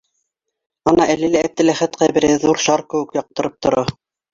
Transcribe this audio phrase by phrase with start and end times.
[0.93, 3.91] Ана, әле лә Әптеләхәт ҡәбере ҙур шар кеүек яҡтырып тора.